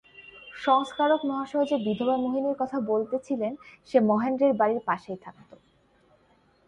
[0.57, 3.53] সংস্কারক মহাশয় যে বিধবা মোহিনীর কথা বলিতেছিলেন,
[3.89, 5.51] সে মহেন্দ্রের বাড়ির পাশেই থাকিত।